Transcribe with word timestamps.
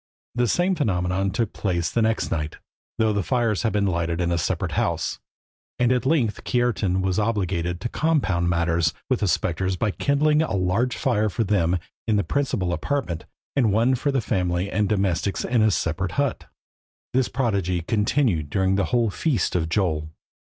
The 0.33 0.47
same 0.47 0.73
phenomenon 0.73 1.29
took 1.29 1.53
place 1.53 1.91
the 1.91 2.01
next 2.01 2.31
night, 2.31 2.57
though 2.97 3.13
the 3.13 3.21
fires 3.21 3.61
had 3.61 3.71
been 3.71 3.85
lighted 3.85 4.19
in 4.19 4.31
a 4.31 4.37
separate 4.39 4.71
house, 4.71 5.19
and 5.77 5.91
at 5.91 6.07
length 6.07 6.43
Kiartan 6.43 7.03
was 7.03 7.19
obliged 7.19 7.79
to 7.79 7.87
compound 7.87 8.49
matters 8.49 8.95
with 9.11 9.19
the 9.19 9.27
spectres 9.27 9.75
by 9.75 9.91
kindling 9.91 10.41
a 10.41 10.55
large 10.55 10.97
fire 10.97 11.29
for 11.29 11.43
them 11.43 11.77
in 12.07 12.15
the 12.15 12.23
principal 12.23 12.73
apartment, 12.73 13.25
and 13.55 13.71
one 13.71 13.93
for 13.93 14.11
the 14.11 14.21
family 14.21 14.71
and 14.71 14.89
domestics 14.89 15.45
in 15.45 15.61
a 15.61 15.69
separate 15.69 16.13
hut. 16.13 16.45
This 17.13 17.29
prodigy 17.29 17.81
continued 17.83 18.49
during 18.49 18.77
the 18.77 18.85
whole 18.85 19.11
feast 19.11 19.55
of 19.55 19.69
Jol. 19.69 20.09